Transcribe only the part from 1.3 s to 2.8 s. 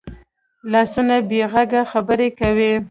غږه خبرې کوي